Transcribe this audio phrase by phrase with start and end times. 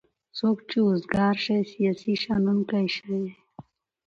[0.37, 3.17] څوک چې اوزګار شی سیاسي شنوونکی شي.